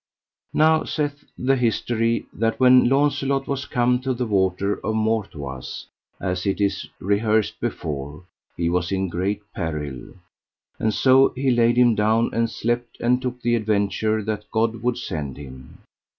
Now 0.55 0.83
saith 0.83 1.25
the 1.37 1.55
history, 1.55 2.25
that 2.33 2.59
when 2.59 2.89
Launcelot 2.89 3.47
was 3.47 3.65
come 3.67 3.99
to 4.01 4.15
the 4.15 4.25
water 4.25 4.79
of 4.83 4.95
Mortoise, 4.95 5.85
as 6.19 6.47
it 6.47 6.59
is 6.59 6.87
rehearsed 6.99 7.59
before, 7.59 8.23
he 8.57 8.67
was 8.67 8.91
in 8.91 9.09
great 9.09 9.43
peril, 9.53 10.15
and 10.79 10.91
so 10.91 11.29
he 11.35 11.51
laid 11.51 11.77
him 11.77 11.93
down 11.93 12.31
and 12.33 12.49
slept, 12.49 12.99
and 12.99 13.21
took 13.21 13.43
the 13.43 13.53
adventure 13.53 14.23
that 14.23 14.49
God 14.49 14.81
would 14.81 14.97
send 14.97 15.37
him. 15.37 15.77